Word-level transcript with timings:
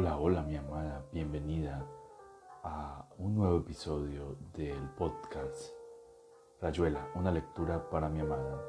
Hola, 0.00 0.16
hola 0.16 0.42
mi 0.42 0.54
amada, 0.54 1.04
bienvenida 1.10 1.84
a 2.62 3.04
un 3.18 3.34
nuevo 3.34 3.58
episodio 3.58 4.38
del 4.54 4.78
podcast 4.90 5.72
Rayuela, 6.60 7.10
una 7.16 7.32
lectura 7.32 7.90
para 7.90 8.08
mi 8.08 8.20
amada. 8.20 8.62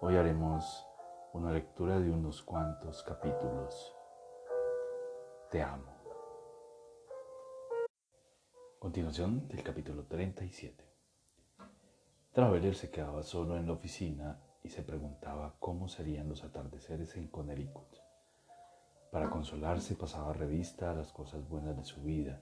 Hoy 0.00 0.16
haremos 0.16 0.84
una 1.34 1.52
lectura 1.52 2.00
de 2.00 2.10
unos 2.10 2.42
cuantos 2.42 3.04
capítulos. 3.04 3.94
Te 5.52 5.62
amo. 5.62 5.94
Continuación 8.80 9.46
del 9.46 9.62
capítulo 9.62 10.02
37. 10.06 10.84
Traveler 12.32 12.74
se 12.74 12.90
quedaba 12.90 13.22
solo 13.22 13.56
en 13.56 13.68
la 13.68 13.74
oficina 13.74 14.40
y 14.64 14.70
se 14.70 14.82
preguntaba 14.82 15.54
cómo 15.60 15.86
serían 15.86 16.28
los 16.28 16.42
atardeceres 16.42 17.14
en 17.14 17.28
Connecticut. 17.28 18.09
Para 19.10 19.28
consolarse 19.28 19.96
pasaba 19.96 20.32
revista 20.32 20.92
a 20.92 20.94
las 20.94 21.10
cosas 21.10 21.48
buenas 21.48 21.76
de 21.76 21.84
su 21.84 22.00
vida. 22.00 22.40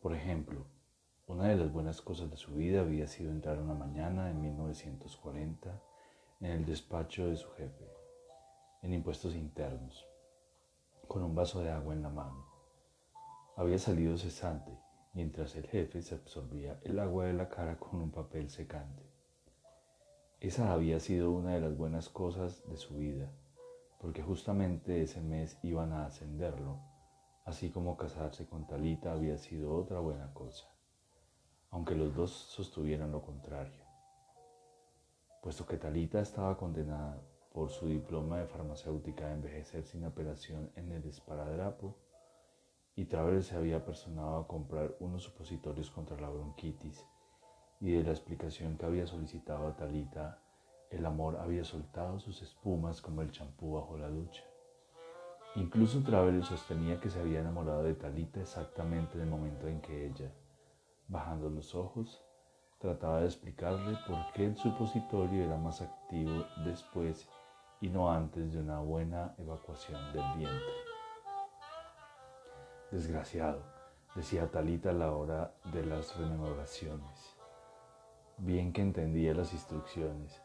Por 0.00 0.14
ejemplo, 0.14 0.64
una 1.26 1.48
de 1.48 1.56
las 1.56 1.70
buenas 1.70 2.00
cosas 2.00 2.30
de 2.30 2.38
su 2.38 2.54
vida 2.54 2.80
había 2.80 3.06
sido 3.06 3.30
entrar 3.30 3.58
una 3.58 3.74
mañana 3.74 4.30
en 4.30 4.40
1940 4.40 5.78
en 6.40 6.50
el 6.50 6.64
despacho 6.64 7.26
de 7.26 7.36
su 7.36 7.50
jefe, 7.50 7.84
en 8.80 8.94
impuestos 8.94 9.34
internos, 9.34 10.06
con 11.06 11.22
un 11.22 11.34
vaso 11.34 11.60
de 11.60 11.70
agua 11.70 11.92
en 11.92 12.02
la 12.02 12.08
mano. 12.08 12.46
Había 13.56 13.78
salido 13.78 14.16
cesante, 14.16 14.72
mientras 15.12 15.54
el 15.56 15.66
jefe 15.66 16.00
se 16.00 16.14
absorbía 16.14 16.80
el 16.82 16.98
agua 16.98 17.26
de 17.26 17.34
la 17.34 17.50
cara 17.50 17.78
con 17.78 18.00
un 18.00 18.10
papel 18.10 18.48
secante. 18.48 19.02
Esa 20.40 20.72
había 20.72 20.98
sido 20.98 21.30
una 21.30 21.52
de 21.52 21.60
las 21.60 21.76
buenas 21.76 22.08
cosas 22.08 22.66
de 22.70 22.78
su 22.78 22.96
vida 22.96 23.30
porque 23.98 24.22
justamente 24.22 25.02
ese 25.02 25.20
mes 25.20 25.58
iban 25.62 25.92
a 25.92 26.06
ascenderlo, 26.06 26.80
así 27.44 27.70
como 27.70 27.96
casarse 27.96 28.46
con 28.46 28.66
Talita 28.66 29.12
había 29.12 29.38
sido 29.38 29.74
otra 29.74 30.00
buena 30.00 30.32
cosa, 30.34 30.66
aunque 31.70 31.94
los 31.94 32.14
dos 32.14 32.30
sostuvieran 32.30 33.12
lo 33.12 33.22
contrario. 33.22 33.84
Puesto 35.42 35.64
que 35.66 35.76
Talita 35.76 36.20
estaba 36.20 36.56
condenada 36.56 37.22
por 37.52 37.70
su 37.70 37.86
diploma 37.86 38.38
de 38.38 38.46
farmacéutica 38.46 39.26
a 39.26 39.32
envejecer 39.32 39.84
sin 39.84 40.04
apelación 40.04 40.70
en 40.76 40.92
el 40.92 41.04
esparadrapo, 41.06 41.96
y 42.94 43.04
Traver 43.04 43.42
se 43.42 43.54
había 43.54 43.84
personado 43.84 44.36
a 44.36 44.48
comprar 44.48 44.96
unos 45.00 45.22
supositorios 45.22 45.90
contra 45.90 46.18
la 46.20 46.28
bronquitis, 46.28 47.06
y 47.80 47.92
de 47.92 48.02
la 48.02 48.10
explicación 48.10 48.76
que 48.76 48.86
había 48.86 49.06
solicitado 49.06 49.68
a 49.68 49.76
Talita 49.76 50.42
el 50.90 51.04
amor 51.04 51.36
había 51.36 51.64
soltado 51.64 52.18
sus 52.20 52.42
espumas 52.42 53.00
como 53.00 53.22
el 53.22 53.30
champú 53.30 53.74
bajo 53.74 53.96
la 53.96 54.08
ducha. 54.08 54.42
Incluso 55.56 56.02
Travel 56.02 56.44
sostenía 56.44 57.00
que 57.00 57.10
se 57.10 57.18
había 57.18 57.40
enamorado 57.40 57.82
de 57.82 57.94
Talita 57.94 58.40
exactamente 58.40 59.16
en 59.16 59.22
el 59.22 59.30
momento 59.30 59.66
en 59.66 59.80
que 59.80 60.06
ella, 60.06 60.30
bajando 61.08 61.48
los 61.48 61.74
ojos, 61.74 62.22
trataba 62.78 63.20
de 63.20 63.26
explicarle 63.26 63.96
por 64.06 64.18
qué 64.34 64.46
el 64.46 64.56
supositorio 64.56 65.44
era 65.44 65.56
más 65.56 65.80
activo 65.80 66.44
después 66.64 67.28
y 67.80 67.88
no 67.88 68.10
antes 68.10 68.52
de 68.52 68.60
una 68.60 68.80
buena 68.80 69.34
evacuación 69.38 70.12
del 70.12 70.24
vientre. 70.36 70.74
Desgraciado, 72.90 73.62
decía 74.14 74.50
Talita 74.50 74.90
a 74.90 74.94
la 74.94 75.12
hora 75.12 75.54
de 75.72 75.84
las 75.84 76.16
rememoraciones. 76.16 77.36
Bien 78.38 78.72
que 78.72 78.82
entendía 78.82 79.34
las 79.34 79.54
instrucciones, 79.54 80.42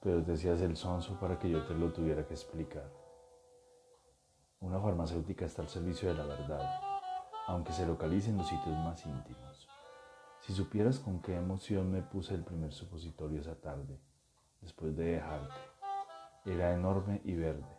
pero 0.00 0.22
te 0.22 0.32
hacías 0.32 0.60
el 0.62 0.76
sonso 0.76 1.18
para 1.20 1.38
que 1.38 1.50
yo 1.50 1.62
te 1.66 1.74
lo 1.74 1.92
tuviera 1.92 2.26
que 2.26 2.34
explicar. 2.34 2.90
Una 4.60 4.80
farmacéutica 4.80 5.44
está 5.44 5.62
al 5.62 5.68
servicio 5.68 6.08
de 6.08 6.14
la 6.14 6.24
verdad, 6.24 6.80
aunque 7.46 7.72
se 7.72 7.86
localice 7.86 8.30
en 8.30 8.38
los 8.38 8.48
sitios 8.48 8.76
más 8.78 9.04
íntimos. 9.04 9.68
Si 10.40 10.54
supieras 10.54 10.98
con 10.98 11.20
qué 11.20 11.36
emoción 11.36 11.90
me 11.90 12.02
puse 12.02 12.34
el 12.34 12.44
primer 12.44 12.72
supositorio 12.72 13.40
esa 13.40 13.54
tarde, 13.56 14.00
después 14.60 14.96
de 14.96 15.12
dejarte, 15.12 15.54
era 16.46 16.72
enorme 16.72 17.20
y 17.24 17.34
verde. 17.34 17.76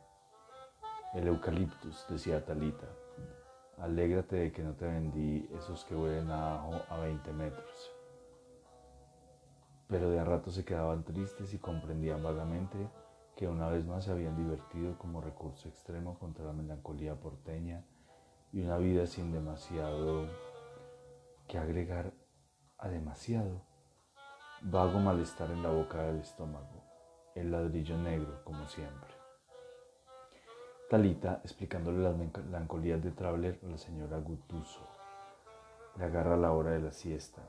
El 1.14 1.28
eucaliptus, 1.28 2.06
decía 2.08 2.46
Talita. 2.46 2.88
Alégrate 3.80 4.36
de 4.36 4.52
que 4.52 4.62
no 4.62 4.74
te 4.74 4.86
vendí 4.86 5.50
esos 5.58 5.84
que 5.86 5.96
huelen 5.96 6.30
a 6.30 6.56
ajo 6.56 6.82
a 6.90 6.98
20 7.00 7.34
metros 7.34 7.92
pero 9.92 10.10
de 10.10 10.22
a 10.22 10.24
rato 10.24 10.52
se 10.52 10.64
quedaban 10.64 11.04
tristes 11.04 11.54
y 11.54 11.58
comprendían 11.58 12.24
vagamente 12.24 12.78
que 13.36 13.50
una 13.50 13.68
vez 13.68 13.86
más 13.86 14.06
se 14.06 14.12
habían 14.12 14.38
divertido 14.38 14.98
como 14.98 15.20
recurso 15.20 15.68
extremo 15.68 16.18
contra 16.18 16.46
la 16.46 16.54
melancolía 16.54 17.20
porteña 17.20 17.84
y 18.54 18.62
una 18.62 18.78
vida 18.78 19.06
sin 19.06 19.34
demasiado 19.34 20.28
que 21.46 21.58
agregar 21.58 22.14
a 22.78 22.88
demasiado. 22.88 23.64
Vago 24.62 24.98
malestar 25.00 25.52
en 25.52 25.62
la 25.62 25.72
boca 25.72 26.04
del 26.04 26.22
estómago, 26.22 26.86
el 27.36 27.52
ladrillo 27.52 27.98
negro 27.98 28.46
como 28.46 28.68
siempre. 28.68 29.10
Talita, 30.90 31.42
explicándole 31.44 32.00
las 32.00 32.16
melancolías 32.16 33.04
de 33.04 33.12
Traveler 33.12 33.60
a 33.62 33.68
la 33.68 33.78
señora 33.78 34.20
Gutuso, 34.20 34.88
le 35.98 36.06
agarra 36.06 36.38
la 36.38 36.54
hora 36.54 36.72
de 36.72 36.80
la 36.80 36.94
siesta 36.94 37.42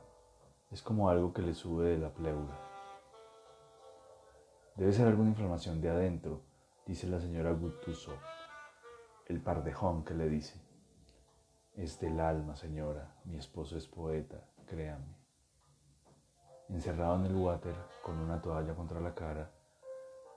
es 0.73 0.81
como 0.81 1.07
algo 1.07 1.31
que 1.31 1.43
le 1.43 1.53
sube 1.53 1.89
de 1.89 1.99
la 1.99 2.09
pleura. 2.09 2.59
Debe 4.75 4.91
ser 4.91 5.07
alguna 5.07 5.29
inflamación 5.29 5.79
de 5.81 5.89
adentro, 5.89 6.41
dice 6.87 7.07
la 7.07 7.19
señora 7.19 7.51
Gutuso. 7.51 8.17
El 9.27 9.39
pardejón 9.39 10.03
que 10.03 10.15
le 10.15 10.27
dice. 10.27 10.59
Es 11.75 11.99
del 11.99 12.19
alma, 12.19 12.55
señora. 12.55 13.15
Mi 13.25 13.37
esposo 13.37 13.77
es 13.77 13.87
poeta, 13.87 14.47
créame. 14.65 15.15
Encerrado 16.69 17.17
en 17.17 17.25
el 17.27 17.35
water, 17.35 17.75
con 18.01 18.17
una 18.17 18.41
toalla 18.41 18.73
contra 18.73 18.99
la 18.99 19.13
cara, 19.13 19.51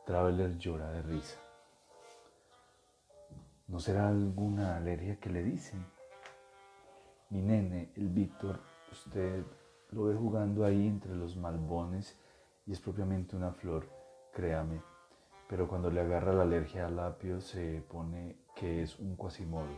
Traveler 0.04 0.58
llora 0.58 0.90
de 0.90 1.02
risa. 1.02 1.40
¿No 3.68 3.80
será 3.80 4.08
alguna 4.08 4.76
alergia 4.76 5.18
que 5.18 5.30
le 5.30 5.42
dicen? 5.42 5.84
Mi 7.30 7.40
nene, 7.40 7.90
el 7.96 8.08
Víctor, 8.08 8.60
usted 8.92 9.44
lo 9.90 10.04
ve 10.04 10.14
jugando 10.14 10.64
ahí 10.64 10.86
entre 10.86 11.14
los 11.14 11.36
malbones 11.36 12.18
y 12.66 12.72
es 12.72 12.80
propiamente 12.80 13.36
una 13.36 13.52
flor, 13.52 13.88
créame. 14.32 14.82
Pero 15.48 15.68
cuando 15.68 15.90
le 15.90 16.00
agarra 16.00 16.32
la 16.32 16.42
alergia 16.42 16.86
al 16.86 16.98
apio 16.98 17.40
se 17.40 17.82
pone 17.88 18.36
que 18.54 18.82
es 18.82 18.98
un 18.98 19.14
cuasimodo. 19.14 19.76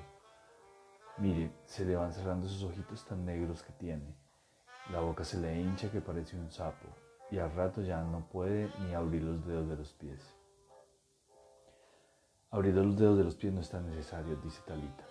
Mire, 1.19 1.53
se 1.67 1.85
le 1.85 1.97
van 1.97 2.13
cerrando 2.13 2.47
esos 2.47 2.63
ojitos 2.63 3.05
tan 3.05 3.25
negros 3.25 3.63
que 3.63 3.73
tiene. 3.73 4.17
La 4.91 5.01
boca 5.01 5.25
se 5.25 5.39
le 5.39 5.61
hincha 5.61 5.91
que 5.91 6.01
parece 6.01 6.39
un 6.39 6.51
sapo 6.51 6.89
y 7.31 7.39
al 7.39 7.53
rato 7.53 7.83
ya 7.83 8.03
no 8.03 8.27
puede 8.29 8.73
ni 8.81 8.95
abrir 8.95 9.23
los 9.23 9.45
dedos 9.47 9.69
de 9.69 9.77
los 9.77 9.93
pies. 9.93 10.35
Abrir 12.51 12.75
los 12.75 12.97
dedos 12.97 13.19
de 13.19 13.25
los 13.25 13.37
pies 13.37 13.53
no 13.53 13.61
es 13.61 13.69
tan 13.69 13.87
necesario, 13.87 14.37
dice 14.37 14.63
Talita. 14.67 15.05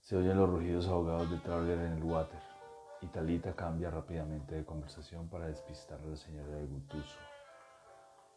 Se 0.00 0.16
oyen 0.16 0.38
los 0.38 0.48
rugidos 0.48 0.86
ahogados 0.86 1.28
de 1.28 1.38
Traveler 1.38 1.78
en 1.78 1.92
el 1.94 2.04
water 2.04 2.57
y 3.00 3.06
Talita 3.06 3.54
cambia 3.54 3.90
rápidamente 3.90 4.54
de 4.54 4.64
conversación 4.64 5.28
para 5.28 5.46
despistar 5.46 6.00
a 6.00 6.06
la 6.06 6.16
señora 6.16 6.56
de 6.56 6.66
Gutuso. 6.66 7.18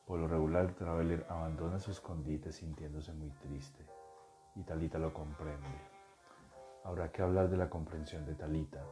Por 0.06 0.20
lo 0.20 0.28
regular, 0.28 0.74
Traveler 0.74 1.26
abandona 1.30 1.80
su 1.80 1.92
escondite 1.92 2.52
sintiéndose 2.52 3.14
muy 3.14 3.30
triste, 3.32 3.86
y 4.56 4.64
Talita 4.64 5.00
lo 5.00 5.14
comprende. 5.14 5.68
Habrá 6.84 7.12
que 7.12 7.22
hablar 7.22 7.50
de 7.50 7.58
la 7.58 7.70
comprensión 7.70 8.26
de 8.26 8.36
Talita. 8.36 8.84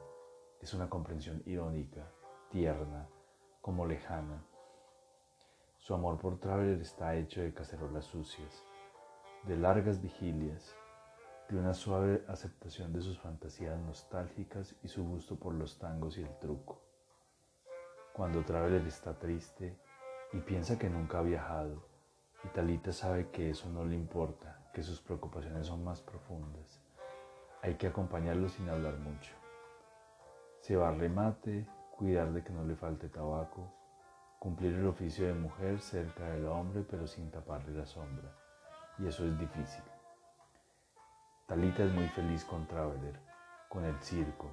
Es 0.62 0.74
una 0.74 0.90
comprensión 0.90 1.42
irónica, 1.46 2.06
tierna, 2.50 3.08
como 3.62 3.86
lejana. 3.86 4.44
Su 5.78 5.94
amor 5.94 6.20
por 6.20 6.40
Traveler 6.40 6.82
está 6.82 7.16
hecho 7.16 7.42
de 7.42 7.54
cacerolas 7.54 8.06
sucias, 8.06 8.64
de 9.44 9.58
largas 9.58 10.02
vigilias, 10.02 10.76
de 11.50 11.58
una 11.58 11.74
suave 11.74 12.24
aceptación 12.28 12.94
de 12.94 13.02
sus 13.02 13.20
fantasías 13.20 13.80
nostálgicas 13.80 14.76
y 14.84 14.88
su 14.88 15.04
gusto 15.04 15.36
por 15.36 15.56
los 15.56 15.80
tangos 15.80 16.20
y 16.20 16.22
el 16.22 16.38
truco. 16.38 16.80
Cuando 18.14 18.46
Traveler 18.46 18.86
está 18.86 19.18
triste 19.18 19.76
y 20.32 20.38
piensa 20.42 20.78
que 20.78 20.92
nunca 20.92 21.20
ha 21.20 21.24
viajado, 21.24 21.88
y 22.44 22.50
Talita 22.50 22.94
sabe 22.94 23.32
que 23.32 23.50
eso 23.50 23.68
no 23.70 23.84
le 23.84 23.96
importa, 23.96 24.70
que 24.74 24.84
sus 24.84 25.02
preocupaciones 25.02 25.66
son 25.66 25.84
más 25.84 26.02
profundas, 26.02 26.80
hay 27.64 27.76
que 27.76 27.88
acompañarlo 27.88 28.48
sin 28.48 28.70
hablar 28.70 29.00
mucho. 29.00 29.34
Se 30.60 30.76
va 30.76 30.92
remate, 30.92 31.68
cuidar 31.98 32.32
de 32.32 32.44
que 32.44 32.54
no 32.54 32.64
le 32.64 32.76
falte 32.76 33.10
tabaco, 33.10 33.74
cumplir 34.38 34.76
el 34.76 34.86
oficio 34.86 35.26
de 35.26 35.34
mujer 35.34 35.80
cerca 35.82 36.30
del 36.30 36.46
hombre 36.46 36.86
pero 36.88 37.08
sin 37.08 37.32
taparle 37.32 37.76
la 37.76 37.88
sombra, 37.88 38.32
y 39.00 39.08
eso 39.08 39.26
es 39.26 39.38
difícil. 39.40 39.84
Talita 41.50 41.84
es 41.84 41.92
muy 41.92 42.08
feliz 42.10 42.46
con 42.46 42.68
Traveler, 42.68 43.20
con 43.70 43.84
el 43.84 44.00
circo, 44.02 44.52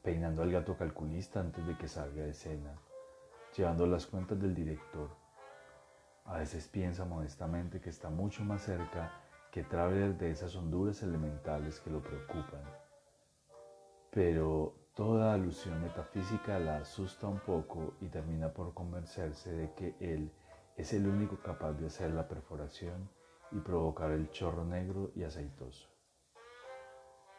peinando 0.00 0.44
al 0.44 0.52
gato 0.52 0.76
calculista 0.76 1.40
antes 1.40 1.66
de 1.66 1.76
que 1.76 1.88
salga 1.88 2.22
de 2.22 2.30
escena, 2.30 2.72
llevando 3.56 3.84
las 3.84 4.06
cuentas 4.06 4.40
del 4.40 4.54
director. 4.54 5.10
A 6.24 6.38
veces 6.38 6.68
piensa 6.68 7.04
modestamente 7.04 7.80
que 7.80 7.90
está 7.90 8.10
mucho 8.10 8.44
más 8.44 8.62
cerca 8.62 9.10
que 9.50 9.64
Traveler 9.64 10.16
de 10.16 10.30
esas 10.30 10.54
honduras 10.54 11.02
elementales 11.02 11.80
que 11.80 11.90
lo 11.90 12.00
preocupan. 12.00 12.62
Pero 14.12 14.76
toda 14.94 15.34
alusión 15.34 15.82
metafísica 15.82 16.60
la 16.60 16.76
asusta 16.76 17.26
un 17.26 17.40
poco 17.40 17.94
y 18.00 18.06
termina 18.06 18.52
por 18.52 18.72
convencerse 18.72 19.50
de 19.50 19.72
que 19.72 19.96
él 19.98 20.30
es 20.76 20.92
el 20.92 21.08
único 21.08 21.38
capaz 21.38 21.72
de 21.72 21.88
hacer 21.88 22.12
la 22.12 22.28
perforación 22.28 23.17
y 23.52 23.60
provocar 23.60 24.10
el 24.10 24.30
chorro 24.30 24.64
negro 24.64 25.10
y 25.14 25.24
aceitoso. 25.24 25.88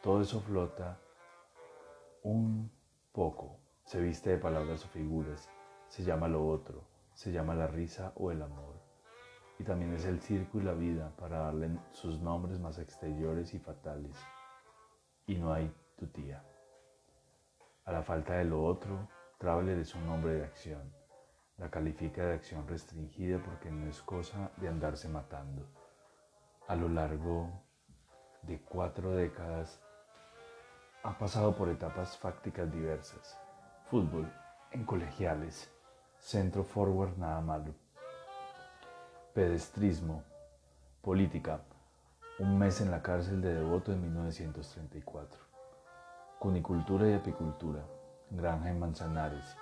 Todo 0.02 0.22
eso 0.22 0.40
flota 0.42 1.00
un 2.24 2.72
poco, 3.12 3.60
se 3.84 4.00
viste 4.00 4.32
de 4.32 4.38
palabras 4.38 4.86
o 4.86 4.88
figuras, 4.90 5.50
se 5.88 6.04
llama 6.04 6.28
lo 6.28 6.48
otro, 6.48 6.84
se 7.14 7.32
llama 7.32 7.54
la 7.54 7.68
risa 7.68 8.14
o 8.16 8.32
el 8.32 8.42
amor. 8.42 8.76
Y 9.58 9.64
también 9.64 9.94
es 9.94 10.06
el 10.06 10.22
circo 10.22 10.60
y 10.60 10.64
la 10.64 10.74
vida 10.74 11.12
para 11.18 11.40
darle 11.40 11.70
sus 11.92 12.22
nombres 12.22 12.60
más 12.60 12.80
exteriores 12.80 13.54
y 13.54 13.60
fatales. 13.60 14.16
Y 15.28 15.36
no 15.36 15.52
hay 15.52 15.74
tu 15.98 16.08
tía. 16.08 16.44
A 17.84 17.92
la 17.92 18.02
falta 18.02 18.36
de 18.36 18.46
lo 18.46 18.64
otro, 18.64 19.10
Traveler 19.38 19.80
es 19.80 19.96
un 19.96 20.22
de 20.22 20.44
acción. 20.44 20.94
La 21.58 21.70
califica 21.70 22.26
de 22.26 22.36
acción 22.36 22.68
restringida 22.68 23.42
porque 23.44 23.70
no 23.70 23.88
es 23.88 24.02
cosa 24.02 24.52
de 24.58 24.68
andarse 24.68 25.10
matando. 25.10 25.66
A 26.70 26.76
lo 26.76 26.88
largo 26.88 27.50
de 28.44 28.62
cuatro 28.62 29.16
décadas 29.16 29.82
ha 31.02 31.18
pasado 31.18 31.56
por 31.56 31.68
etapas 31.68 32.16
fácticas 32.16 32.72
diversas. 32.72 33.40
Fútbol, 33.90 34.32
en 34.70 34.86
colegiales, 34.86 35.68
centro 36.20 36.64
forward 36.64 37.18
nada 37.18 37.42
malo. 37.42 37.74
Pedestrismo, 39.34 40.24
política, 41.02 41.62
un 42.38 42.60
mes 42.60 42.82
en 42.82 42.92
la 42.92 43.02
cárcel 43.02 43.42
de 43.42 43.56
Devoto 43.56 43.92
en 43.92 44.04
1934. 44.04 45.40
Cunicultura 46.38 47.10
y 47.10 47.16
apicultura, 47.16 47.84
granja 48.30 48.70
en 48.70 48.80
Manzanares, 48.80 49.58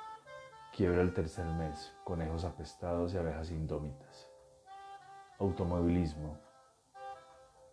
quiebra 0.75 1.03
el 1.03 1.13
tercer 1.13 1.45
mes, 1.45 1.95
conejos 2.03 2.43
apestados 2.43 3.13
y 3.13 3.17
abejas 3.17 3.49
indómitas. 3.49 4.27
Automovilismo, 5.39 6.46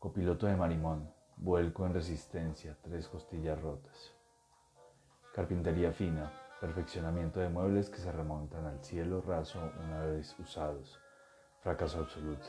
copiloto 0.05 0.47
de 0.47 0.55
Marimón, 0.55 1.11
vuelco 1.39 1.87
en 1.87 1.95
resistencia, 1.95 2.77
tres 2.83 3.09
costillas 3.09 3.59
rotas. 3.59 4.13
Carpintería 5.35 5.93
fina, 5.93 6.31
perfeccionamiento 6.61 7.41
de 7.41 7.49
muebles 7.49 7.89
que 7.89 7.97
se 7.97 8.13
remontan 8.13 8.67
al 8.67 8.85
cielo 8.85 9.23
raso 9.23 9.59
una 9.83 10.05
vez 10.05 10.39
usados, 10.39 11.01
fracaso 11.63 12.01
absoluto. 12.01 12.47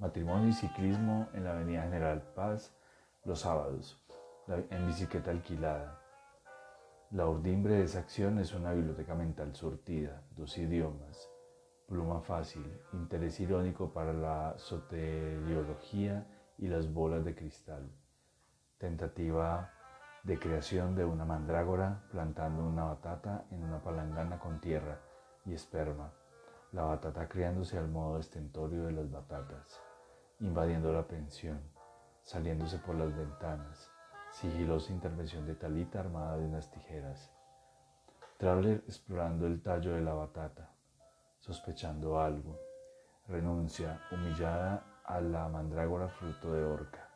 Matrimonio 0.00 0.48
y 0.48 0.52
ciclismo 0.54 1.28
en 1.32 1.44
la 1.44 1.52
Avenida 1.52 1.82
General 1.82 2.20
Paz 2.34 2.74
los 3.24 3.38
sábados, 3.38 3.96
en 4.48 4.86
bicicleta 4.88 5.30
alquilada. 5.30 6.00
La 7.12 7.28
urdimbre 7.28 7.74
de 7.74 7.84
esa 7.84 8.00
acción 8.00 8.40
es 8.40 8.52
una 8.54 8.72
biblioteca 8.72 9.14
mental 9.14 9.54
surtida, 9.54 10.20
dos 10.36 10.58
idiomas, 10.58 11.30
pluma 11.88 12.20
fácil, 12.20 12.64
interés 12.92 13.40
irónico 13.40 13.92
para 13.92 14.12
la 14.12 14.54
soteriología 14.58 16.26
y 16.58 16.68
las 16.68 16.92
bolas 16.92 17.24
de 17.24 17.34
cristal, 17.34 17.90
tentativa 18.76 19.70
de 20.22 20.38
creación 20.38 20.94
de 20.94 21.06
una 21.06 21.24
mandrágora 21.24 22.04
plantando 22.10 22.62
una 22.62 22.84
batata 22.84 23.46
en 23.50 23.64
una 23.64 23.82
palangana 23.82 24.38
con 24.38 24.60
tierra 24.60 25.00
y 25.46 25.54
esperma, 25.54 26.12
la 26.72 26.82
batata 26.82 27.26
criándose 27.26 27.78
al 27.78 27.88
modo 27.88 28.18
estentorio 28.18 28.84
de 28.84 28.92
las 28.92 29.10
batatas, 29.10 29.80
invadiendo 30.40 30.92
la 30.92 31.08
pensión, 31.08 31.58
saliéndose 32.22 32.78
por 32.78 32.96
las 32.96 33.16
ventanas, 33.16 33.90
sigilosa 34.32 34.92
intervención 34.92 35.46
de 35.46 35.54
Talita 35.54 36.00
armada 36.00 36.36
de 36.36 36.44
unas 36.44 36.70
tijeras, 36.70 37.32
Traveler 38.36 38.84
explorando 38.86 39.46
el 39.46 39.62
tallo 39.62 39.94
de 39.94 40.02
la 40.02 40.12
batata, 40.12 40.70
sospechando 41.48 42.20
algo, 42.20 42.60
renuncia 43.26 43.98
humillada 44.12 44.84
a 45.06 45.18
la 45.18 45.48
mandrágora 45.48 46.06
fruto 46.06 46.52
de 46.52 46.62
orca, 46.62 47.08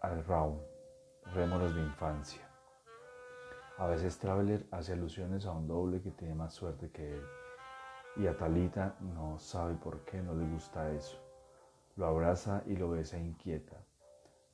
al 0.00 0.24
round, 0.24 0.60
rémoras 1.32 1.72
de 1.76 1.80
infancia. 1.80 2.42
A 3.78 3.86
veces 3.86 4.18
Traveler 4.18 4.66
hace 4.72 4.94
alusiones 4.94 5.46
a 5.46 5.52
un 5.52 5.68
doble 5.68 6.02
que 6.02 6.10
tiene 6.10 6.34
más 6.34 6.54
suerte 6.54 6.90
que 6.90 7.14
él, 7.14 7.24
y 8.16 8.26
a 8.26 8.36
Talita 8.36 8.96
no 8.98 9.38
sabe 9.38 9.76
por 9.76 10.04
qué 10.04 10.20
no 10.20 10.34
le 10.34 10.50
gusta 10.50 10.90
eso. 10.90 11.16
Lo 11.94 12.06
abraza 12.06 12.64
y 12.66 12.74
lo 12.74 12.90
besa 12.90 13.16
inquieta. 13.16 13.76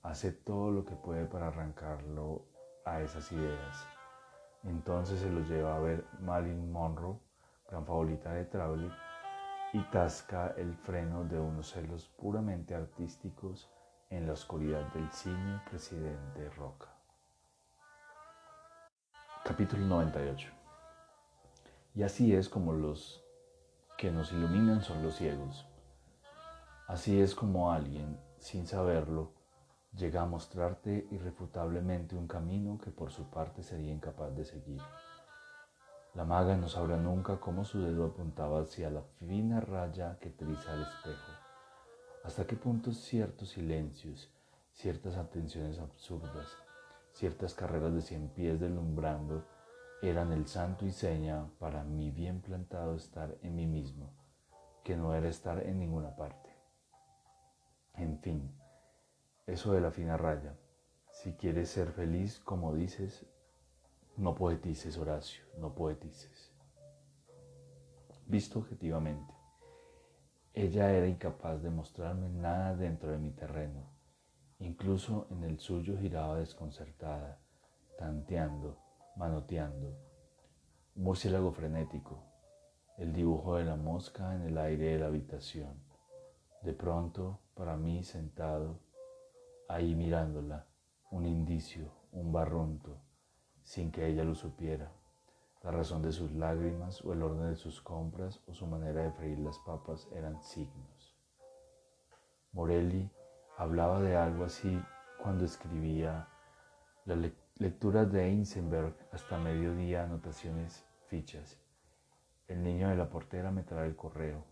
Hace 0.03 0.33
todo 0.33 0.71
lo 0.71 0.85
que 0.85 0.97
puede 0.97 1.25
para 1.25 1.49
arrancarlo 1.49 2.45
a 2.85 3.01
esas 3.01 3.33
ideas. 3.33 3.87
Entonces 4.65 5.21
se 5.21 5.31
lo 5.31 5.41
lleva 5.41 5.77
a 5.77 5.81
ver 5.81 6.05
Marilyn 6.21 6.71
Monroe, 6.71 7.19
gran 7.70 7.87
favorita 7.87 8.32
de 8.32 8.44
Traveler, 8.46 8.93
y 9.72 9.81
tasca 9.90 10.55
el 10.56 10.75
freno 10.75 11.25
de 11.25 11.38
unos 11.38 11.70
celos 11.70 12.08
puramente 12.19 12.75
artísticos 12.75 13.70
en 14.11 14.26
la 14.26 14.32
oscuridad 14.32 14.93
del 14.93 15.08
cine 15.12 15.62
Presidente 15.70 16.50
Roca. 16.50 16.88
Capítulo 19.44 19.87
98 19.87 20.50
Y 21.94 22.02
así 22.02 22.34
es 22.34 22.49
como 22.49 22.72
los 22.72 23.25
que 23.96 24.11
nos 24.11 24.32
iluminan 24.32 24.82
son 24.82 25.05
los 25.05 25.14
ciegos. 25.14 25.64
Así 26.88 27.20
es 27.20 27.37
como 27.37 27.70
alguien, 27.70 28.19
sin 28.38 28.66
saberlo, 28.66 29.32
llega 29.93 30.23
a 30.23 30.26
mostrarte 30.26 31.06
irrefutablemente 31.12 32.16
un 32.16 32.26
camino 32.26 32.78
que 32.78 32.90
por 32.90 33.12
su 33.12 33.31
parte 33.31 33.62
sería 33.62 33.93
incapaz 33.93 34.34
de 34.34 34.44
seguir. 34.44 34.82
La 36.15 36.25
maga 36.25 36.57
no 36.57 36.69
sabrá 36.69 36.97
nunca 36.97 37.39
cómo 37.39 37.65
su 37.65 37.81
dedo 37.81 38.07
apuntaba 38.07 38.62
hacia 38.62 38.91
la 38.91 39.03
fina 39.21 39.61
raya 39.61 40.19
que 40.19 40.31
triza 40.31 40.75
el 40.75 40.83
espejo, 40.83 41.33
hasta 42.25 42.47
qué 42.47 42.57
punto 42.57 42.93
ciertos 42.93 43.51
silencios, 43.51 44.29
ciertas 44.73 45.17
atenciones 45.17 45.79
absurdas, 45.79 46.49
ciertas 47.12 47.55
carreras 47.55 47.95
de 47.95 48.03
cien 48.03 48.29
pies 48.29 48.59
deslumbrando 48.59 49.45
eran 50.03 50.33
el 50.33 50.49
santo 50.49 50.87
y 50.87 50.93
seña 50.93 51.47
para 51.59 51.85
mi 51.85 52.11
bien 52.11 52.41
plantado 52.41 52.97
estar 52.97 53.37
en 53.43 53.55
mí 53.55 53.67
mismo, 53.67 54.11
que 54.83 54.97
no 54.97 55.15
era 55.15 55.29
estar 55.29 55.65
en 55.65 55.79
ninguna 55.79 56.17
parte. 56.17 56.51
En 57.95 58.19
fin, 58.19 58.51
eso 59.47 59.73
de 59.73 59.81
la 59.81 59.90
fina 59.90 60.17
raya. 60.17 60.57
Si 61.12 61.35
quieres 61.35 61.69
ser 61.69 61.93
feliz, 61.93 62.40
como 62.40 62.75
dices, 62.75 63.26
no 64.21 64.35
poetices, 64.35 64.99
Horacio, 64.99 65.43
no 65.57 65.75
poetices. 65.75 66.53
Visto 68.27 68.59
objetivamente, 68.59 69.33
ella 70.53 70.93
era 70.93 71.07
incapaz 71.07 71.62
de 71.62 71.71
mostrarme 71.71 72.29
nada 72.29 72.77
dentro 72.77 73.12
de 73.12 73.17
mi 73.17 73.31
terreno. 73.31 73.89
Incluso 74.59 75.27
en 75.31 75.45
el 75.45 75.59
suyo 75.59 75.97
giraba 75.99 76.37
desconcertada, 76.37 77.41
tanteando, 77.99 78.77
manoteando. 79.17 79.97
Un 80.97 81.05
murciélago 81.05 81.53
frenético, 81.53 82.23
el 82.99 83.15
dibujo 83.15 83.57
de 83.57 83.65
la 83.65 83.77
mosca 83.77 84.35
en 84.35 84.43
el 84.43 84.59
aire 84.59 84.93
de 84.93 84.99
la 84.99 85.07
habitación. 85.07 85.83
De 86.61 86.75
pronto, 86.75 87.41
para 87.55 87.79
mí 87.79 88.05
sentado, 88.05 88.81
ahí 89.67 89.95
mirándola, 89.95 90.67
un 91.11 91.25
indicio, 91.25 91.91
un 92.12 92.33
barrunto, 92.33 93.00
sin 93.71 93.93
que 93.93 94.05
ella 94.05 94.25
lo 94.25 94.35
supiera. 94.35 94.91
La 95.62 95.71
razón 95.71 96.03
de 96.03 96.11
sus 96.11 96.33
lágrimas 96.33 97.05
o 97.05 97.12
el 97.12 97.23
orden 97.23 97.50
de 97.50 97.55
sus 97.55 97.81
compras 97.81 98.41
o 98.49 98.53
su 98.53 98.67
manera 98.67 99.05
de 99.05 99.12
freír 99.12 99.39
las 99.39 99.61
papas 99.61 100.09
eran 100.12 100.43
signos. 100.43 101.17
Morelli 102.50 103.09
hablaba 103.57 104.00
de 104.00 104.17
algo 104.17 104.43
así 104.43 104.83
cuando 105.23 105.45
escribía 105.45 106.27
las 107.05 107.31
lecturas 107.59 108.11
de 108.11 108.27
Einsenberg 108.27 108.93
hasta 109.12 109.39
mediodía, 109.39 110.03
anotaciones, 110.03 110.85
fichas. 111.07 111.57
El 112.49 112.65
niño 112.65 112.89
de 112.89 112.97
la 112.97 113.09
portera 113.09 113.53
me 113.53 113.62
trae 113.62 113.87
el 113.87 113.95
correo 113.95 114.43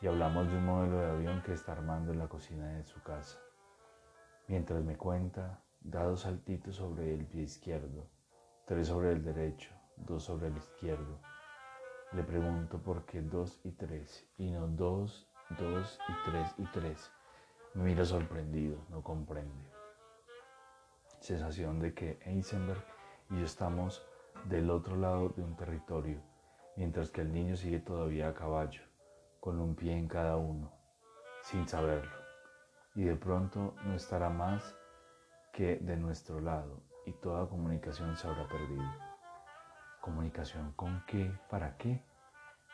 y 0.00 0.06
hablamos 0.06 0.46
de 0.46 0.58
un 0.58 0.66
modelo 0.66 1.00
de 1.00 1.10
avión 1.10 1.42
que 1.42 1.54
está 1.54 1.72
armando 1.72 2.12
en 2.12 2.20
la 2.20 2.28
cocina 2.28 2.68
de 2.68 2.84
su 2.84 3.02
casa. 3.02 3.36
Mientras 4.46 4.84
me 4.84 4.96
cuenta, 4.96 5.60
da 5.80 6.04
dos 6.04 6.20
saltitos 6.20 6.76
sobre 6.76 7.12
el 7.12 7.26
pie 7.26 7.42
izquierdo 7.42 8.14
tres 8.66 8.88
sobre 8.88 9.12
el 9.12 9.22
derecho, 9.22 9.70
dos 9.96 10.24
sobre 10.24 10.48
el 10.48 10.56
izquierdo. 10.56 11.20
Le 12.12 12.22
pregunto 12.22 12.82
por 12.82 13.04
qué 13.04 13.20
dos 13.20 13.60
y 13.62 13.72
tres, 13.72 14.26
y 14.38 14.50
no 14.50 14.66
dos, 14.68 15.28
dos 15.58 15.98
y 16.08 16.30
tres 16.30 16.54
y 16.56 16.64
tres. 16.72 17.10
Me 17.74 17.84
mira 17.84 18.06
sorprendido, 18.06 18.78
no 18.88 19.02
comprende. 19.02 19.70
Sensación 21.20 21.78
de 21.78 21.92
que 21.92 22.18
Eisenberg 22.22 22.82
y 23.30 23.40
yo 23.40 23.44
estamos 23.44 24.02
del 24.44 24.70
otro 24.70 24.96
lado 24.96 25.28
de 25.30 25.42
un 25.42 25.56
territorio, 25.56 26.22
mientras 26.76 27.10
que 27.10 27.20
el 27.20 27.32
niño 27.32 27.56
sigue 27.56 27.80
todavía 27.80 28.28
a 28.28 28.34
caballo, 28.34 28.82
con 29.40 29.60
un 29.60 29.74
pie 29.74 29.92
en 29.92 30.08
cada 30.08 30.36
uno. 30.36 30.72
sin 31.42 31.68
saberlo, 31.68 32.16
y 32.94 33.04
de 33.04 33.16
pronto 33.16 33.74
no 33.84 33.94
estará 33.94 34.30
más 34.30 34.74
que 35.52 35.76
de 35.76 35.94
nuestro 35.98 36.40
lado 36.40 36.80
y 37.06 37.12
toda 37.12 37.48
comunicación 37.48 38.16
se 38.16 38.26
habrá 38.26 38.46
perdido. 38.48 38.84
¿Comunicación 40.00 40.72
con 40.72 41.02
qué? 41.06 41.30
¿Para 41.48 41.76
qué? 41.76 42.02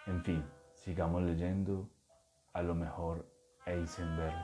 En 0.07 0.23
fin, 0.25 0.45
sigamos 0.75 1.23
leyendo. 1.23 1.89
A 2.53 2.63
lo 2.63 2.75
mejor 2.75 3.29
Eisenberg. 3.67 4.35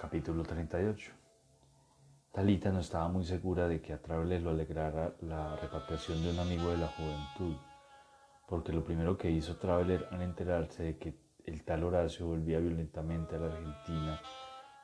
Capítulo 0.00 0.42
38. 0.42 1.12
Talita 2.32 2.70
no 2.70 2.80
estaba 2.80 3.08
muy 3.08 3.24
segura 3.24 3.66
de 3.66 3.80
que 3.80 3.92
a 3.92 4.00
Traveler 4.00 4.42
lo 4.42 4.50
alegrara 4.50 5.14
la 5.20 5.56
repatriación 5.56 6.22
de 6.22 6.32
un 6.32 6.38
amigo 6.38 6.68
de 6.68 6.76
la 6.76 6.88
juventud, 6.88 7.56
porque 8.46 8.72
lo 8.72 8.84
primero 8.84 9.16
que 9.16 9.30
hizo 9.30 9.56
Traveler 9.56 10.06
al 10.10 10.22
enterarse 10.22 10.82
de 10.82 10.98
que 10.98 11.18
el 11.44 11.64
tal 11.64 11.84
Horacio 11.84 12.26
volvía 12.26 12.58
violentamente 12.58 13.36
a 13.36 13.38
la 13.38 13.46
Argentina 13.46 14.20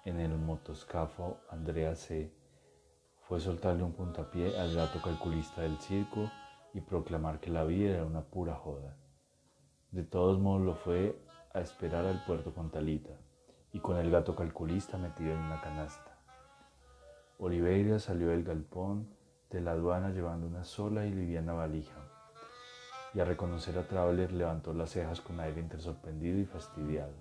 en 0.04 0.18
el 0.18 0.37
motoscafo 0.37 1.38
Andrea 1.49 1.94
C. 1.94 2.32
fue 3.28 3.40
soltarle 3.40 3.85
un 3.85 3.92
puntapié 3.92 4.59
al 4.59 4.75
gato 4.75 5.00
calculista 5.00 5.62
del 5.62 5.78
circo 5.78 6.30
y 6.75 6.80
proclamar 6.80 7.38
que 7.38 7.50
la 7.50 7.64
vida 7.64 7.94
era 7.94 8.04
una 8.04 8.23
pura 8.23 8.54
joda. 8.54 8.97
De 9.92 10.02
todos 10.02 10.40
modos 10.40 10.62
lo 10.62 10.75
fue 10.75 11.16
a 11.54 11.61
esperar 11.61 12.04
al 12.04 12.25
puerto 12.25 12.52
con 12.52 12.71
Talita 12.71 13.16
y 13.73 13.78
con 13.78 13.97
el 13.97 14.11
gato 14.11 14.35
calculista 14.35 14.99
metido 14.99 15.32
en 15.32 15.38
una 15.38 15.61
canasta. 15.61 16.18
Oliveira 17.38 17.99
salió 17.99 18.28
del 18.28 18.42
galpón 18.42 19.09
de 19.50 19.61
la 19.61 19.73
aduana 19.73 20.11
llevando 20.11 20.47
una 20.47 20.64
sola 20.64 21.06
y 21.06 21.12
liviana 21.12 21.52
valija 21.52 22.00
y 23.14 23.21
a 23.21 23.25
reconocer 23.25 23.78
a 23.78 23.87
Traveler 23.87 24.32
levantó 24.32 24.73
las 24.73 24.90
cejas 24.90 25.21
con 25.21 25.38
aire 25.38 25.61
intersorprendido 25.61 26.38
y 26.38 26.47
fastidiado. 26.47 27.14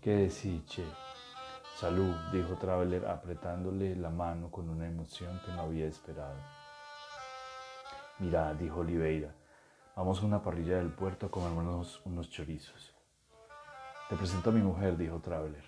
¿Qué 0.00 0.16
decís, 0.16 0.64
che? 0.64 0.84
Salud, 1.80 2.14
dijo 2.30 2.56
Traveler 2.56 3.06
apretándole 3.06 3.96
la 3.96 4.10
mano 4.10 4.50
con 4.50 4.68
una 4.68 4.86
emoción 4.86 5.40
que 5.46 5.50
no 5.52 5.62
había 5.62 5.86
esperado. 5.86 6.36
Mira, 8.18 8.52
dijo 8.52 8.80
Oliveira, 8.80 9.32
vamos 9.96 10.20
a 10.20 10.26
una 10.26 10.42
parrilla 10.42 10.76
del 10.76 10.90
puerto 10.92 11.24
a 11.24 11.30
comernos 11.30 12.02
unos 12.04 12.28
chorizos. 12.28 12.94
Te 14.10 14.16
presento 14.16 14.50
a 14.50 14.52
mi 14.52 14.60
mujer, 14.60 14.98
dijo 14.98 15.20
Traveler. 15.20 15.64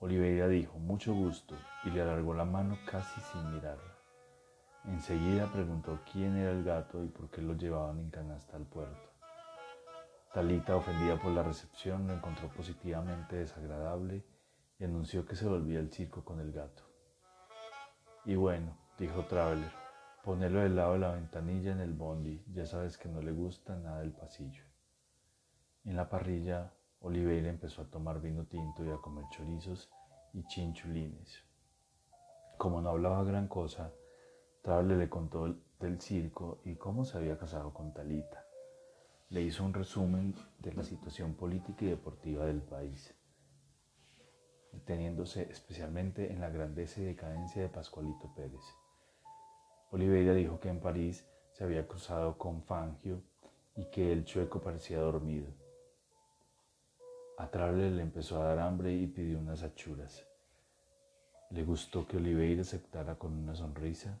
Oliveira 0.00 0.48
dijo, 0.48 0.78
mucho 0.78 1.14
gusto, 1.14 1.54
y 1.84 1.88
le 1.88 2.02
alargó 2.02 2.34
la 2.34 2.44
mano 2.44 2.76
casi 2.84 3.22
sin 3.22 3.54
mirarla. 3.54 3.94
Enseguida 4.84 5.50
preguntó 5.50 6.00
quién 6.12 6.36
era 6.36 6.50
el 6.50 6.62
gato 6.62 7.02
y 7.02 7.08
por 7.08 7.30
qué 7.30 7.40
lo 7.40 7.54
llevaban 7.54 8.00
en 8.00 8.10
canasta 8.10 8.58
al 8.58 8.66
puerto. 8.66 9.08
Talita, 10.34 10.76
ofendida 10.76 11.16
por 11.16 11.32
la 11.32 11.42
recepción, 11.42 12.06
lo 12.06 12.12
encontró 12.12 12.48
positivamente 12.48 13.36
desagradable 13.36 14.33
y 14.78 14.84
anunció 14.84 15.24
que 15.24 15.36
se 15.36 15.46
volvía 15.46 15.78
al 15.78 15.92
circo 15.92 16.24
con 16.24 16.40
el 16.40 16.52
gato. 16.52 16.82
Y 18.24 18.36
bueno, 18.36 18.76
dijo 18.98 19.24
Traveler, 19.26 19.70
ponelo 20.24 20.60
del 20.60 20.76
lado 20.76 20.94
de 20.94 20.98
la 21.00 21.12
ventanilla 21.12 21.72
en 21.72 21.80
el 21.80 21.92
bondi, 21.92 22.42
ya 22.52 22.66
sabes 22.66 22.96
que 22.96 23.08
no 23.08 23.20
le 23.20 23.32
gusta 23.32 23.76
nada 23.76 24.02
el 24.02 24.12
pasillo. 24.12 24.64
En 25.84 25.96
la 25.96 26.08
parrilla, 26.08 26.72
Oliveira 27.00 27.50
empezó 27.50 27.82
a 27.82 27.90
tomar 27.90 28.20
vino 28.20 28.46
tinto 28.46 28.84
y 28.84 28.90
a 28.90 28.96
comer 28.96 29.26
chorizos 29.30 29.90
y 30.32 30.42
chinchulines. 30.46 31.44
Como 32.56 32.80
no 32.80 32.90
hablaba 32.90 33.22
gran 33.24 33.46
cosa, 33.46 33.92
Traveler 34.62 34.96
le 34.96 35.10
contó 35.10 35.54
del 35.78 36.00
circo 36.00 36.60
y 36.64 36.76
cómo 36.76 37.04
se 37.04 37.18
había 37.18 37.36
casado 37.36 37.74
con 37.74 37.92
Talita. 37.92 38.46
Le 39.28 39.42
hizo 39.42 39.64
un 39.64 39.74
resumen 39.74 40.34
de 40.60 40.72
la 40.72 40.82
situación 40.82 41.34
política 41.34 41.84
y 41.84 41.88
deportiva 41.88 42.46
del 42.46 42.62
país 42.62 43.14
deteniéndose 44.74 45.50
especialmente 45.50 46.30
en 46.30 46.40
la 46.40 46.50
grandeza 46.50 47.00
y 47.00 47.04
decadencia 47.04 47.62
de 47.62 47.68
Pascualito 47.68 48.32
Pérez. 48.34 48.62
Oliveira 49.90 50.34
dijo 50.34 50.58
que 50.58 50.68
en 50.68 50.80
París 50.80 51.24
se 51.52 51.64
había 51.64 51.86
cruzado 51.86 52.36
con 52.36 52.62
Fangio 52.62 53.22
y 53.76 53.86
que 53.90 54.12
el 54.12 54.24
chueco 54.24 54.60
parecía 54.60 54.98
dormido. 54.98 55.52
A 57.38 57.50
Trable 57.50 57.90
le 57.90 58.02
empezó 58.02 58.40
a 58.40 58.46
dar 58.46 58.58
hambre 58.58 58.92
y 58.92 59.06
pidió 59.06 59.38
unas 59.38 59.62
achuras. 59.62 60.26
Le 61.50 61.64
gustó 61.64 62.06
que 62.06 62.16
Oliveira 62.16 62.62
aceptara 62.62 63.16
con 63.16 63.32
una 63.32 63.54
sonrisa 63.54 64.18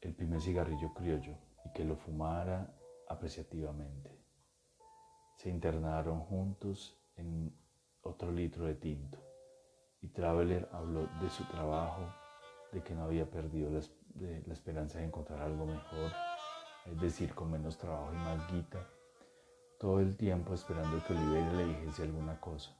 el 0.00 0.14
primer 0.14 0.40
cigarrillo 0.40 0.94
criollo 0.94 1.36
y 1.64 1.72
que 1.72 1.84
lo 1.84 1.96
fumara 1.96 2.74
apreciativamente. 3.08 4.10
Se 5.36 5.50
internaron 5.50 6.20
juntos 6.20 6.98
en 7.16 7.52
otro 8.02 8.30
litro 8.30 8.64
de 8.64 8.74
tinto 8.74 9.25
y 10.00 10.08
Traveler 10.08 10.68
habló 10.72 11.08
de 11.20 11.30
su 11.30 11.44
trabajo, 11.44 12.02
de 12.72 12.82
que 12.82 12.94
no 12.94 13.04
había 13.04 13.30
perdido 13.30 13.70
la, 13.70 14.52
esperanza 14.52 14.98
de 14.98 15.04
encontrar 15.06 15.40
algo 15.40 15.66
mejor, 15.66 16.12
es 16.86 17.00
decir, 17.00 17.34
con 17.34 17.50
menos 17.50 17.78
trabajo 17.78 18.12
y 18.12 18.16
más 18.16 18.52
guita, 18.52 18.86
todo 19.78 20.00
el 20.00 20.16
tiempo 20.16 20.54
esperando 20.54 21.02
que 21.04 21.12
Oliveira 21.12 21.52
le 21.52 21.66
dijese 21.66 22.02
alguna 22.02 22.40
cosa. 22.40 22.70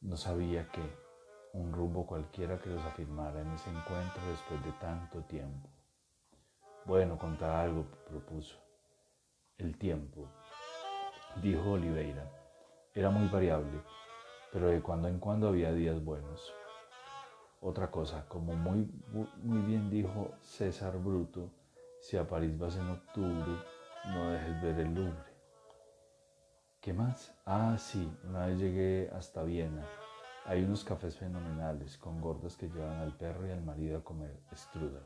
No 0.00 0.16
sabía 0.16 0.70
qué, 0.72 0.82
un 1.52 1.72
rumbo 1.72 2.06
cualquiera 2.06 2.58
que 2.60 2.70
los 2.70 2.82
afirmara 2.84 3.40
en 3.40 3.50
ese 3.52 3.70
encuentro 3.70 4.22
después 4.30 4.64
de 4.64 4.72
tanto 4.72 5.22
tiempo. 5.24 5.68
Bueno, 6.86 7.18
contar 7.18 7.50
algo, 7.50 7.84
propuso. 8.08 8.56
El 9.58 9.76
tiempo, 9.76 10.26
dijo 11.42 11.72
Oliveira, 11.72 12.30
era 12.94 13.10
muy 13.10 13.28
variable 13.28 13.82
pero 14.52 14.68
de 14.68 14.80
cuando 14.80 15.08
en 15.08 15.18
cuando 15.18 15.48
había 15.48 15.72
días 15.72 16.02
buenos. 16.04 16.52
Otra 17.60 17.90
cosa, 17.90 18.26
como 18.28 18.54
muy, 18.54 18.90
muy 19.42 19.58
bien 19.62 19.90
dijo 19.90 20.32
César 20.40 20.98
Bruto, 20.98 21.50
si 22.00 22.16
a 22.16 22.26
París 22.26 22.58
vas 22.58 22.76
en 22.76 22.88
octubre, 22.88 23.62
no 24.06 24.30
dejes 24.30 24.62
ver 24.62 24.80
el 24.80 24.94
Louvre. 24.94 25.30
¿Qué 26.80 26.94
más? 26.94 27.34
Ah, 27.44 27.76
sí, 27.78 28.10
una 28.24 28.46
vez 28.46 28.58
llegué 28.58 29.10
hasta 29.12 29.42
Viena. 29.42 29.86
Hay 30.46 30.64
unos 30.64 30.82
cafés 30.82 31.16
fenomenales 31.16 31.98
con 31.98 32.20
gordas 32.22 32.56
que 32.56 32.68
llevan 32.68 33.00
al 33.00 33.14
perro 33.16 33.46
y 33.46 33.50
al 33.50 33.62
marido 33.62 33.98
a 33.98 34.02
comer 34.02 34.40
strudel. 34.54 35.04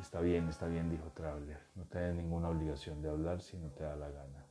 Está 0.00 0.20
bien, 0.20 0.48
está 0.48 0.66
bien, 0.66 0.90
dijo 0.90 1.10
Traveler. 1.10 1.60
No 1.74 1.84
tienes 1.84 2.14
ninguna 2.14 2.48
obligación 2.48 3.02
de 3.02 3.10
hablar 3.10 3.42
si 3.42 3.58
no 3.58 3.68
te 3.68 3.84
da 3.84 3.94
la 3.94 4.08
gana. 4.08 4.43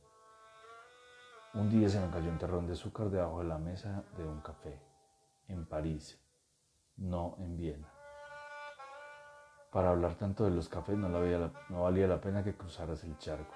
Un 1.54 1.70
día 1.70 1.88
se 1.88 2.00
me 2.00 2.10
cayó 2.10 2.30
un 2.30 2.38
terrón 2.38 2.66
de 2.66 2.72
azúcar 2.72 3.10
debajo 3.10 3.38
de 3.38 3.44
la 3.44 3.58
mesa 3.58 4.02
de 4.16 4.24
un 4.26 4.40
café, 4.40 4.76
en 5.46 5.64
París, 5.66 6.20
no 6.96 7.36
en 7.38 7.56
Viena. 7.56 7.88
Para 9.70 9.90
hablar 9.90 10.16
tanto 10.16 10.42
de 10.42 10.50
los 10.50 10.68
cafés 10.68 10.98
no, 10.98 11.12
valía 11.80 12.08
la 12.08 12.20
pena 12.20 12.42
que 12.42 12.56
cruzaras 12.56 13.04
el 13.04 13.16
charco. 13.18 13.54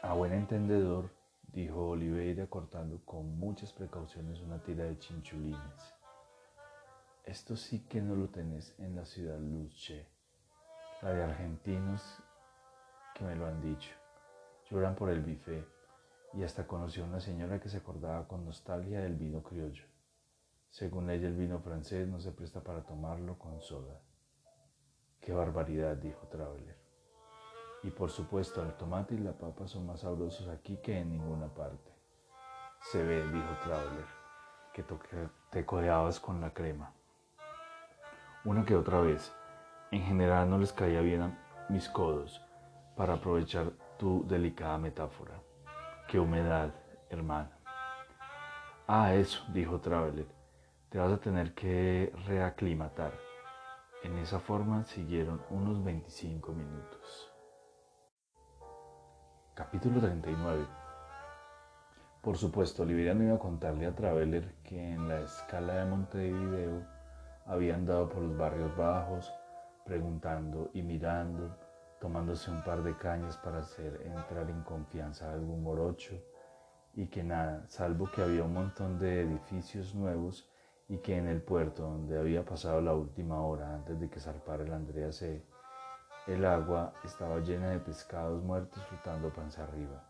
A 0.00 0.14
buen 0.14 0.32
entendedor, 0.32 1.10
dijo 1.52 1.88
Oliveira 1.88 2.46
cortando 2.46 2.98
con 3.04 3.38
muchas 3.38 3.70
precauciones 3.74 4.40
una 4.40 4.62
tira 4.62 4.84
de 4.84 4.98
chinchulines. 4.98 5.94
Esto 7.24 7.56
sí 7.56 7.80
que 7.80 8.00
no 8.00 8.14
lo 8.14 8.30
tenés 8.30 8.74
en 8.78 8.96
la 8.96 9.04
ciudad 9.04 9.38
Luce, 9.38 10.08
la 11.02 11.10
de 11.10 11.24
argentinos 11.24 12.22
que 13.14 13.22
me 13.22 13.36
lo 13.36 13.46
han 13.46 13.60
dicho. 13.60 13.94
Lloran 14.70 14.94
por 14.94 15.10
el 15.10 15.20
bife 15.20 15.73
y 16.36 16.42
hasta 16.42 16.66
conoció 16.66 17.04
a 17.04 17.06
una 17.06 17.20
señora 17.20 17.60
que 17.60 17.68
se 17.68 17.78
acordaba 17.78 18.26
con 18.26 18.44
nostalgia 18.44 19.00
del 19.00 19.14
vino 19.14 19.42
criollo. 19.42 19.84
Según 20.70 21.10
ella, 21.10 21.28
el 21.28 21.36
vino 21.36 21.60
francés 21.60 22.08
no 22.08 22.20
se 22.20 22.32
presta 22.32 22.60
para 22.60 22.82
tomarlo 22.82 23.38
con 23.38 23.60
soda. 23.60 24.00
Qué 25.20 25.32
barbaridad, 25.32 25.96
dijo 25.96 26.26
Traveler. 26.26 26.76
Y 27.84 27.90
por 27.90 28.10
supuesto, 28.10 28.62
el 28.62 28.74
tomate 28.74 29.14
y 29.14 29.18
la 29.18 29.38
papa 29.38 29.68
son 29.68 29.86
más 29.86 30.00
sabrosos 30.00 30.48
aquí 30.48 30.78
que 30.78 30.98
en 30.98 31.10
ninguna 31.10 31.46
parte. 31.54 31.92
Se 32.90 33.02
ve, 33.02 33.22
dijo 33.30 33.56
Traveler, 33.62 34.06
que 34.72 34.84
te 35.50 35.64
codeabas 35.64 36.18
con 36.18 36.40
la 36.40 36.52
crema. 36.52 36.92
Una 38.44 38.64
que 38.64 38.74
otra 38.74 39.00
vez. 39.00 39.32
En 39.90 40.02
general 40.02 40.50
no 40.50 40.58
les 40.58 40.72
caía 40.72 41.00
bien 41.00 41.22
a 41.22 41.66
mis 41.68 41.88
codos 41.88 42.42
para 42.96 43.14
aprovechar 43.14 43.70
tu 43.96 44.26
delicada 44.26 44.76
metáfora. 44.76 45.40
Qué 46.14 46.20
humedad, 46.20 46.72
hermano. 47.10 47.50
Ah, 48.86 49.14
eso, 49.14 49.42
dijo 49.52 49.80
Traveler. 49.80 50.28
Te 50.88 50.98
vas 50.98 51.12
a 51.12 51.18
tener 51.18 51.54
que 51.54 52.12
reaclimatar. 52.28 53.10
En 54.04 54.16
esa 54.18 54.38
forma 54.38 54.84
siguieron 54.84 55.42
unos 55.50 55.82
25 55.82 56.52
minutos. 56.52 57.32
Capítulo 59.54 59.98
39. 59.98 60.64
Por 62.22 62.36
supuesto, 62.38 62.84
Olivia 62.84 63.12
no 63.12 63.24
iba 63.24 63.34
a 63.34 63.40
contarle 63.40 63.86
a 63.86 63.96
Traveler 63.96 64.54
que 64.62 64.92
en 64.92 65.08
la 65.08 65.18
escala 65.18 65.74
de 65.74 65.84
Montevideo 65.86 66.86
habían 67.44 67.86
dado 67.86 68.08
por 68.08 68.22
los 68.22 68.38
barrios 68.38 68.76
bajos, 68.76 69.34
preguntando 69.84 70.70
y 70.74 70.82
mirando 70.82 71.58
tomándose 72.04 72.50
un 72.50 72.62
par 72.62 72.82
de 72.82 72.94
cañas 72.98 73.38
para 73.38 73.60
hacer 73.60 73.98
entrar 74.04 74.50
en 74.50 74.60
confianza 74.60 75.30
a 75.30 75.32
algún 75.32 75.62
morocho 75.62 76.14
y 76.92 77.06
que 77.06 77.24
nada, 77.24 77.64
salvo 77.68 78.10
que 78.10 78.20
había 78.20 78.44
un 78.44 78.52
montón 78.52 78.98
de 78.98 79.22
edificios 79.22 79.94
nuevos 79.94 80.46
y 80.86 80.98
que 80.98 81.16
en 81.16 81.28
el 81.28 81.40
puerto 81.40 81.84
donde 81.84 82.18
había 82.18 82.44
pasado 82.44 82.82
la 82.82 82.92
última 82.92 83.40
hora 83.40 83.74
antes 83.74 83.98
de 83.98 84.10
que 84.10 84.20
zarpara 84.20 84.64
el 84.64 84.74
Andrea 84.74 85.12
C, 85.12 85.42
el 86.26 86.44
agua 86.44 86.92
estaba 87.04 87.38
llena 87.38 87.70
de 87.70 87.78
pescados 87.78 88.42
muertos 88.42 88.84
flotando 88.84 89.32
panza 89.32 89.64
arriba. 89.64 90.04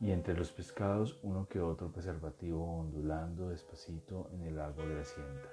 Y 0.00 0.10
entre 0.10 0.34
los 0.34 0.50
pescados 0.50 1.20
uno 1.22 1.46
que 1.46 1.60
otro 1.60 1.92
preservativo 1.92 2.80
ondulando 2.80 3.50
despacito 3.50 4.28
en 4.32 4.42
el 4.42 4.60
agua 4.60 4.84
grasienta. 4.86 5.50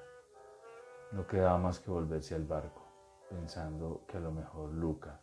No 1.11 1.27
quedaba 1.27 1.59
más 1.59 1.79
que 1.79 1.91
volverse 1.91 2.33
al 2.33 2.45
barco, 2.45 2.81
pensando 3.29 4.01
que 4.07 4.17
a 4.17 4.21
lo 4.21 4.31
mejor 4.31 4.71
Luca, 4.71 5.21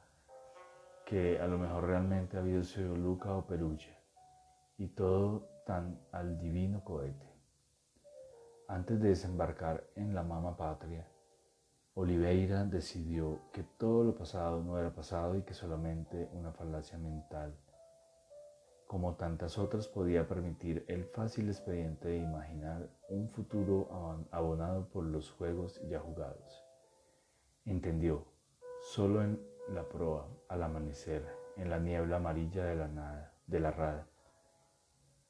que 1.07 1.39
a 1.41 1.47
lo 1.47 1.59
mejor 1.59 1.85
realmente 1.85 2.39
había 2.39 2.63
sido 2.63 2.97
Luca 2.97 3.37
o 3.37 3.47
Perugia, 3.47 3.97
y 4.79 4.89
todo 4.89 5.49
tan 5.67 6.01
al 6.13 6.39
divino 6.39 6.83
cohete. 6.85 7.33
Antes 8.69 9.01
de 9.01 9.11
desembarcar 9.11 9.85
en 9.95 10.15
la 10.15 10.23
mama 10.23 10.57
patria, 10.57 11.07
Oliveira 11.95 12.65
decidió 12.65 13.39
que 13.53 13.63
todo 13.63 14.03
lo 14.03 14.15
pasado 14.17 14.63
no 14.63 14.79
era 14.79 14.95
pasado 14.95 15.37
y 15.37 15.43
que 15.43 15.55
solamente 15.55 16.29
una 16.33 16.51
falacia 16.53 16.99
mental, 16.99 17.55
como 18.87 19.15
tantas 19.15 19.59
otras, 19.59 19.87
podía 19.87 20.27
permitir 20.27 20.85
el 20.89 21.05
fácil 21.05 21.49
expediente 21.49 22.09
de 22.09 22.19
imaginar 22.19 22.89
un 23.09 23.29
futuro 23.29 24.27
abonado 24.31 24.89
por 24.89 25.05
los 25.05 25.31
juegos 25.31 25.81
ya 25.89 26.01
jugados. 26.01 26.65
Entendió, 27.65 28.25
solo 28.93 29.23
en 29.23 29.54
la 29.69 29.83
proa, 29.89 30.29
al 30.49 30.63
amanecer, 30.63 31.25
en 31.57 31.71
la 31.71 31.79
niebla 31.79 32.17
amarilla 32.17 32.65
de 32.65 32.77
la 32.77 32.89
nada, 32.89 33.33
de 33.47 33.61
la 33.61 33.71
rada, 33.71 34.07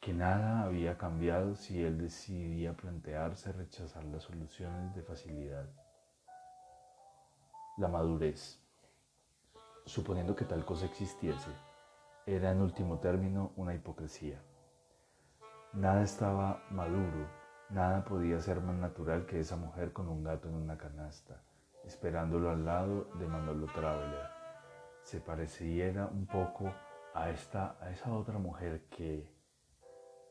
que 0.01 0.13
nada 0.13 0.65
había 0.65 0.99
cambiado 0.99 1.55
si 1.55 1.83
él 1.83 1.99
decidía 1.99 2.77
plantearse 2.77 3.53
rechazar 3.53 4.05
las 4.05 4.25
soluciones 4.25 4.95
de 4.95 5.03
facilidad. 5.03 5.67
La 7.79 7.89
madurez. 7.89 8.61
Suponiendo 9.87 10.35
que 10.35 10.45
tal 10.45 10.65
cosa 10.65 10.87
existiese, 10.87 11.51
era 12.27 12.51
en 12.51 12.61
último 12.61 12.99
término 12.99 13.53
una 13.57 13.75
hipocresía. 13.75 14.43
Nada 15.73 16.03
estaba 16.03 16.63
maduro, 16.71 17.29
nada 17.71 18.05
podía 18.05 18.41
ser 18.41 18.61
más 18.61 18.77
natural 18.77 19.27
que 19.27 19.41
esa 19.41 19.57
mujer 19.57 19.93
con 19.93 20.09
un 20.09 20.23
gato 20.23 20.49
en 20.49 20.55
una 20.55 20.79
canasta, 20.79 21.43
esperándolo 21.87 22.51
al 22.51 22.65
lado 22.65 23.05
de 23.19 23.27
Manolo 23.27 23.67
Traveler. 23.67 24.27
Se 25.03 25.21
pareciera 25.21 26.07
un 26.07 26.27
poco 26.27 26.73
a 27.15 27.31
esta, 27.31 27.77
a 27.81 27.91
esa 27.91 28.13
otra 28.13 28.39
mujer 28.39 28.87
que, 28.89 29.31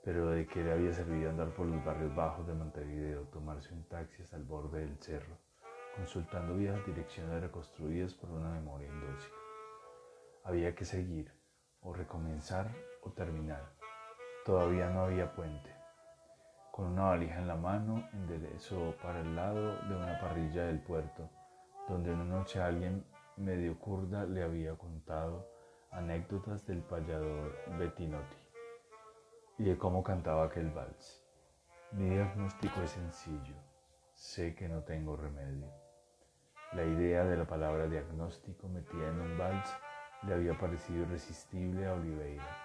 pero 0.03 0.31
de 0.31 0.45
que 0.45 0.63
le 0.63 0.73
había 0.73 0.93
servido 0.93 1.29
andar 1.29 1.53
por 1.53 1.65
los 1.65 1.83
barrios 1.85 2.15
bajos 2.15 2.47
de 2.47 2.53
Montevideo, 2.53 3.27
tomarse 3.27 3.73
un 3.73 3.87
taxi 3.87 4.21
hasta 4.21 4.37
el 4.37 4.43
borde 4.43 4.79
del 4.79 4.97
cerro, 4.99 5.37
consultando 5.95 6.55
viejas 6.55 6.85
direcciones 6.85 7.41
reconstruidas 7.41 8.13
por 8.13 8.31
una 8.31 8.49
memoria 8.49 8.87
indócil. 8.87 9.31
Había 10.43 10.75
que 10.75 10.85
seguir, 10.85 11.31
o 11.81 11.93
recomenzar 11.93 12.71
o 13.01 13.11
terminar. 13.11 13.73
Todavía 14.45 14.89
no 14.89 15.03
había 15.03 15.33
puente. 15.33 15.73
Con 16.71 16.87
una 16.87 17.03
valija 17.03 17.39
en 17.39 17.47
la 17.47 17.55
mano, 17.55 18.09
enderezó 18.13 18.95
para 19.01 19.19
el 19.19 19.35
lado 19.35 19.77
de 19.87 19.95
una 19.95 20.19
parrilla 20.19 20.65
del 20.65 20.81
puerto, 20.81 21.29
donde 21.87 22.13
una 22.13 22.23
noche 22.23 22.61
alguien 22.61 23.05
medio 23.37 23.77
curda 23.79 24.25
le 24.25 24.43
había 24.43 24.75
contado 24.75 25.47
anécdotas 25.91 26.65
del 26.65 26.81
payador 26.81 27.55
Bettinotti 27.77 28.37
y 29.57 29.65
de 29.65 29.77
cómo 29.77 30.03
cantaba 30.03 30.45
aquel 30.45 30.71
vals. 30.71 31.23
Mi 31.91 32.09
diagnóstico 32.09 32.81
es 32.81 32.91
sencillo. 32.91 33.55
Sé 34.13 34.55
que 34.55 34.67
no 34.67 34.83
tengo 34.83 35.15
remedio. 35.15 35.71
La 36.73 36.83
idea 36.83 37.23
de 37.23 37.37
la 37.37 37.45
palabra 37.45 37.87
diagnóstico 37.87 38.67
metida 38.67 39.09
en 39.09 39.21
un 39.21 39.37
vals 39.37 39.69
le 40.23 40.33
había 40.33 40.57
parecido 40.57 41.03
irresistible 41.03 41.85
a 41.85 41.93
Oliveira, 41.93 42.57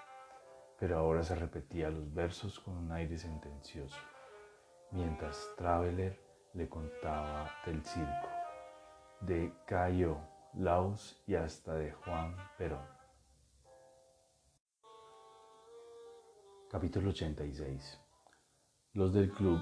pero 0.79 0.99
ahora 0.99 1.23
se 1.23 1.35
repetía 1.35 1.91
los 1.91 2.15
versos 2.15 2.59
con 2.61 2.77
un 2.77 2.93
aire 2.93 3.19
sentencioso, 3.19 3.99
mientras 4.93 5.51
Traveler 5.57 6.19
le 6.55 6.69
contaba 6.69 7.51
del 7.67 7.85
circo, 7.85 8.29
de 9.21 9.53
Cayo, 9.67 10.19
Laos 10.55 11.21
y 11.27 11.35
hasta 11.35 11.75
de 11.75 11.93
Juan 11.93 12.37
Perón. 12.57 12.87
Capítulo 16.71 17.11
86. 17.11 18.01
Los 18.93 19.13
del 19.13 19.33
club, 19.33 19.61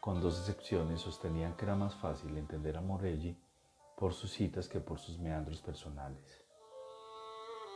con 0.00 0.20
dos 0.20 0.38
excepciones, 0.38 1.00
sostenían 1.00 1.56
que 1.56 1.64
era 1.64 1.76
más 1.76 1.94
fácil 1.96 2.36
entender 2.36 2.76
a 2.76 2.82
Morelli 2.82 3.40
por 3.96 4.12
sus 4.12 4.32
citas 4.32 4.68
que 4.68 4.80
por 4.80 4.98
sus 4.98 5.18
meandros 5.18 5.62
personales. 5.62 6.44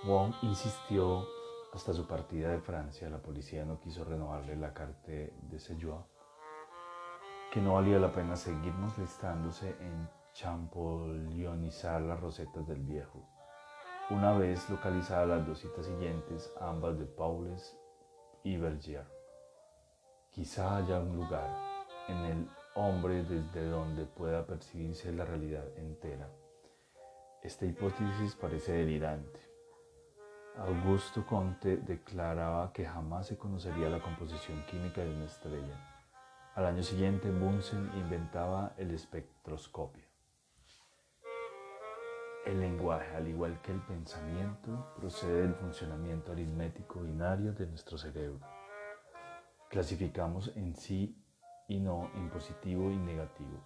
Wong 0.05 0.35
insistió 0.43 1.27
hasta 1.73 1.93
su 1.93 2.07
partida 2.07 2.51
de 2.51 2.61
Francia, 2.61 3.09
la 3.09 3.23
policía 3.23 3.65
no 3.65 3.81
quiso 3.81 4.05
renovarle 4.05 4.57
la 4.57 4.75
carta 4.75 5.11
de 5.11 5.59
séjour, 5.59 6.05
que 7.53 7.61
no 7.61 7.75
valía 7.75 7.99
la 7.99 8.13
pena 8.13 8.37
seguirnos 8.37 8.97
listándose 8.99 9.71
en 9.81 10.18
champollionizar 10.39 12.01
las 12.01 12.21
rosetas 12.21 12.65
del 12.69 12.81
viejo. 12.85 13.29
Una 14.09 14.39
vez 14.39 14.71
localizadas 14.71 15.27
las 15.27 15.47
dos 15.47 15.59
citas 15.59 15.87
siguientes, 15.87 16.53
ambas 16.61 16.97
de 16.97 17.07
Paules 17.07 17.77
y 18.45 18.57
Berger. 18.57 19.05
Quizá 20.31 20.77
haya 20.77 21.01
un 21.01 21.17
lugar 21.17 21.51
en 22.07 22.17
el 22.19 22.51
hombre 22.77 23.25
desde 23.25 23.69
donde 23.69 24.05
pueda 24.05 24.47
percibirse 24.47 25.13
la 25.13 25.25
realidad 25.25 25.67
entera. 25.77 26.31
Esta 27.43 27.67
hipótesis 27.67 28.37
parece 28.37 28.75
delirante. 28.75 29.41
Augusto 30.57 31.27
Conte 31.27 31.79
declaraba 31.79 32.73
que 32.73 32.85
jamás 32.85 33.27
se 33.27 33.37
conocería 33.37 33.89
la 33.89 34.01
composición 34.01 34.65
química 34.71 35.03
de 35.03 35.15
una 35.17 35.25
estrella. 35.25 35.99
Al 36.55 36.67
año 36.67 36.85
siguiente, 36.85 37.29
Bunsen 37.29 37.91
inventaba 37.97 38.75
el 38.77 38.93
espectroscopio. 38.93 40.08
El 42.49 42.61
lenguaje, 42.61 43.15
al 43.15 43.29
igual 43.29 43.61
que 43.61 43.73
el 43.73 43.81
pensamiento, 43.83 44.95
procede 44.97 45.43
del 45.43 45.55
funcionamiento 45.55 46.33
aritmético 46.33 46.99
binario 46.99 47.53
de 47.53 47.67
nuestro 47.67 47.99
cerebro. 47.99 48.41
Clasificamos 49.69 50.57
en 50.57 50.75
sí 50.75 51.23
y 51.69 51.79
no 51.79 52.11
en 52.15 52.31
positivo 52.31 52.91
y 52.91 52.97
negativo. 52.97 53.63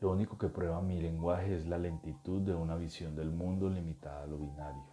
Lo 0.00 0.12
único 0.12 0.38
que 0.38 0.48
prueba 0.48 0.80
mi 0.80 0.98
lenguaje 0.98 1.56
es 1.56 1.66
la 1.66 1.76
lentitud 1.76 2.40
de 2.40 2.54
una 2.54 2.76
visión 2.76 3.14
del 3.14 3.30
mundo 3.30 3.68
limitada 3.68 4.22
a 4.22 4.26
lo 4.26 4.38
binario. 4.38 4.86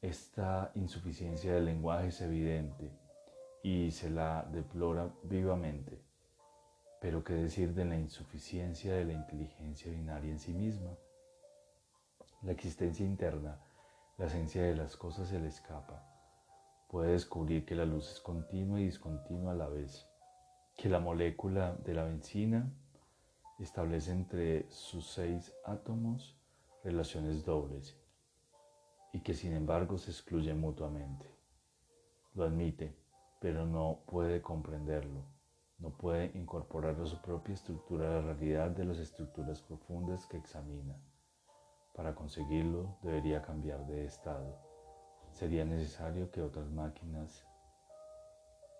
Esta 0.00 0.70
insuficiencia 0.76 1.52
del 1.52 1.64
lenguaje 1.64 2.08
es 2.08 2.20
evidente 2.20 2.96
y 3.64 3.90
se 3.90 4.08
la 4.08 4.46
deplora 4.52 5.12
vivamente 5.24 6.07
pero 7.00 7.22
qué 7.22 7.34
decir 7.34 7.74
de 7.74 7.84
la 7.84 7.96
insuficiencia 7.96 8.94
de 8.94 9.04
la 9.04 9.12
inteligencia 9.12 9.90
binaria 9.90 10.32
en 10.32 10.40
sí 10.40 10.52
misma. 10.52 10.90
La 12.42 12.52
existencia 12.52 13.04
interna, 13.06 13.60
la 14.16 14.26
esencia 14.26 14.62
de 14.62 14.74
las 14.74 14.96
cosas 14.96 15.28
se 15.28 15.38
le 15.38 15.48
escapa. 15.48 16.04
Puede 16.88 17.12
descubrir 17.12 17.64
que 17.64 17.76
la 17.76 17.84
luz 17.84 18.10
es 18.10 18.20
continua 18.20 18.80
y 18.80 18.86
discontinua 18.86 19.52
a 19.52 19.56
la 19.56 19.68
vez, 19.68 20.06
que 20.76 20.88
la 20.88 20.98
molécula 20.98 21.76
de 21.84 21.94
la 21.94 22.04
benzina 22.04 22.72
establece 23.58 24.12
entre 24.12 24.70
sus 24.70 25.06
seis 25.06 25.52
átomos 25.64 26.36
relaciones 26.82 27.44
dobles 27.44 27.96
y 29.12 29.20
que 29.20 29.34
sin 29.34 29.52
embargo 29.52 29.98
se 29.98 30.10
excluyen 30.10 30.60
mutuamente. 30.60 31.26
Lo 32.34 32.44
admite, 32.44 32.94
pero 33.40 33.66
no 33.66 34.00
puede 34.06 34.40
comprenderlo 34.40 35.37
no 35.78 35.90
puede 35.90 36.26
incorporar 36.34 37.00
a 37.00 37.06
su 37.06 37.20
propia 37.22 37.54
estructura 37.54 38.10
la 38.10 38.20
realidad 38.22 38.70
de 38.70 38.84
las 38.84 38.98
estructuras 38.98 39.60
profundas 39.62 40.26
que 40.26 40.36
examina. 40.36 40.96
Para 41.94 42.14
conseguirlo 42.14 42.96
debería 43.02 43.42
cambiar 43.42 43.86
de 43.86 44.04
estado. 44.04 44.58
Sería 45.32 45.64
necesario 45.64 46.30
que 46.30 46.42
otras 46.42 46.70
máquinas 46.70 47.44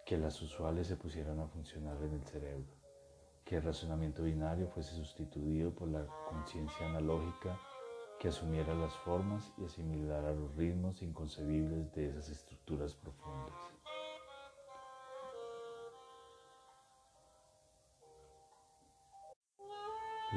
que 0.05 0.17
las 0.17 0.41
usuales 0.43 0.87
se 0.87 0.97
pusieran 0.97 1.39
a 1.39 1.47
funcionar 1.47 2.03
en 2.03 2.15
el 2.15 2.25
cerebro, 2.25 2.75
que 3.45 3.57
el 3.57 3.63
razonamiento 3.63 4.23
binario 4.23 4.69
fuese 4.69 4.95
sustituido 4.95 5.73
por 5.75 5.89
la 5.89 6.07
conciencia 6.29 6.87
analógica 6.87 7.59
que 8.19 8.29
asumiera 8.29 8.75
las 8.75 8.93
formas 8.99 9.53
y 9.59 9.65
asimilara 9.65 10.33
los 10.33 10.55
ritmos 10.57 11.03
inconcebibles 11.03 11.93
de 11.93 12.09
esas 12.09 12.31
estructuras 12.31 12.95
profundas. 12.95 13.55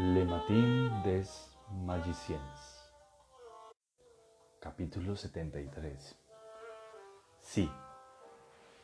Le 0.03 0.25
Matin 0.25 1.03
des 1.03 1.29
Magiciens. 1.85 2.89
Capítulo 4.59 5.15
73. 5.15 6.17
Sí, 7.39 7.69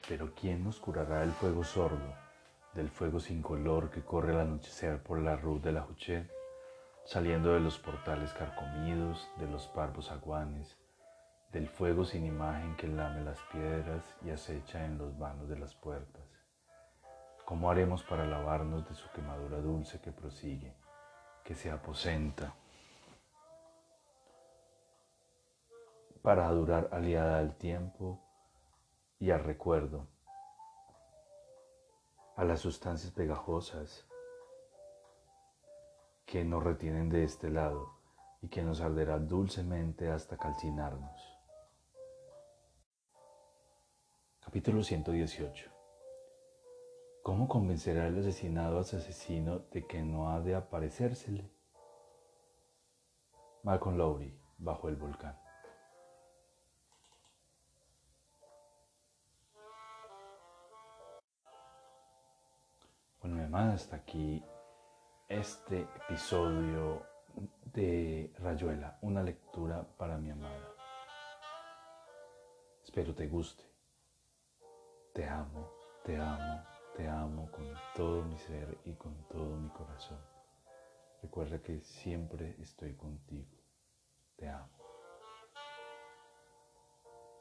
pero 0.08 0.36
¿quién 0.36 0.64
nos 0.64 0.80
curará 0.80 1.24
el 1.24 1.32
fuego 1.32 1.64
sordo, 1.64 2.14
del 2.76 2.90
fuego 2.90 3.20
sin 3.20 3.42
color 3.42 3.90
que 3.90 4.04
corre 4.04 4.34
al 4.34 4.42
anochecer 4.42 5.02
por 5.02 5.20
la 5.20 5.36
Rue 5.36 5.60
de 5.60 5.72
la 5.72 5.88
Huchette, 5.88 6.32
saliendo 7.04 7.52
de 7.52 7.62
los 7.62 7.80
portales 7.80 8.32
carcomidos, 8.34 9.28
de 9.38 9.48
los 9.48 9.66
parvos 9.70 10.12
aguanes, 10.12 10.78
del 11.52 11.68
fuego 11.68 12.06
sin 12.06 12.28
imagen 12.28 12.76
que 12.76 12.88
lame 12.88 13.24
las 13.24 13.40
piedras 13.52 14.06
y 14.24 14.30
acecha 14.30 14.86
en 14.86 15.00
los 15.00 15.18
vanos 15.18 15.50
de 15.50 15.58
las 15.58 15.74
puertas? 15.74 16.30
¿Cómo 17.44 17.72
haremos 17.72 18.04
para 18.04 18.28
lavarnos 18.28 18.88
de 18.88 18.94
su 18.94 19.10
quemadura 19.14 19.58
dulce 19.58 20.00
que 20.00 20.12
prosigue, 20.12 20.76
que 21.48 21.56
se 21.56 21.72
aposenta? 21.72 22.54
Para 26.22 26.52
durar 26.52 26.90
aliada 26.92 27.40
al 27.40 27.56
tiempo 27.56 28.22
y 29.18 29.32
al 29.32 29.46
recuerdo, 29.46 30.08
a 32.36 32.44
las 32.44 32.60
sustancias 32.60 33.14
pegajosas 33.14 34.06
que 36.26 36.44
nos 36.44 36.62
retienen 36.62 37.08
de 37.08 37.24
este 37.24 37.50
lado 37.50 37.94
y 38.42 38.50
que 38.50 38.62
nos 38.62 38.82
arderá 38.82 39.18
dulcemente 39.18 40.12
hasta 40.12 40.36
calcinarnos. 40.36 41.34
Capítulo 44.42 44.84
118 44.84 45.77
¿Cómo 47.28 47.50
convencerá 47.50 48.08
el 48.08 48.18
asesinado 48.18 48.80
a 48.80 48.86
su 48.86 48.96
asesino 48.96 49.60
de 49.74 49.86
que 49.86 50.02
no 50.02 50.32
ha 50.32 50.40
de 50.40 50.56
aparecérsele? 50.56 51.52
Malcolm 53.64 53.98
Lowry, 53.98 54.40
bajo 54.58 54.88
el 54.88 54.96
volcán. 54.96 55.38
Bueno, 63.20 63.36
mi 63.36 63.44
amada, 63.44 63.74
hasta 63.74 63.98
aquí 63.98 64.42
este 65.28 65.82
episodio 65.82 67.06
de 67.74 68.34
Rayuela, 68.38 69.00
una 69.02 69.22
lectura 69.22 69.86
para 69.98 70.18
mi 70.18 70.32
amada. 70.32 70.74
Espero 72.86 73.14
te 73.14 73.28
guste. 73.28 73.66
Te 75.12 75.28
amo, 75.28 75.70
te 76.06 76.16
amo, 76.16 76.64
te 76.98 77.08
amo 77.08 77.52
con 77.52 77.68
todo 77.96 78.24
mi 78.24 78.36
ser 78.40 78.76
y 78.86 78.94
con 78.94 79.14
todo 79.30 79.56
mi 79.56 79.70
corazón. 79.70 80.18
Recuerda 81.22 81.62
que 81.62 81.80
siempre 81.80 82.56
estoy 82.60 82.96
contigo. 82.96 83.56
Te 84.36 84.50
amo. 84.50 84.87